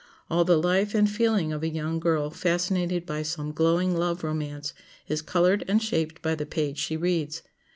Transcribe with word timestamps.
All 0.31 0.43
the 0.43 0.57
life 0.57 0.95
and 0.95 1.07
feeling 1.07 1.53
of 1.53 1.61
a 1.61 1.69
young 1.69 1.99
girl 1.99 2.31
fascinated 2.31 3.05
by 3.05 3.21
some 3.21 3.51
glowing 3.51 3.95
love 3.95 4.23
romance 4.23 4.73
is 5.07 5.21
colored 5.21 5.63
and 5.67 5.79
shaped 5.79 6.23
by 6.23 6.33
the 6.33 6.47
page 6.47 6.79
she 6.79 6.97
reads. 6.97 7.43